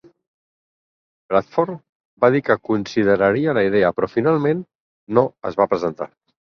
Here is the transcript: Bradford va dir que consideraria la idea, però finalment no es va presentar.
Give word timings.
Bradford 1.33 1.75
va 2.25 2.31
dir 2.37 2.43
que 2.49 2.57
consideraria 2.73 3.57
la 3.61 3.67
idea, 3.71 3.95
però 3.99 4.13
finalment 4.19 4.69
no 5.19 5.31
es 5.53 5.63
va 5.65 5.75
presentar. 5.77 6.15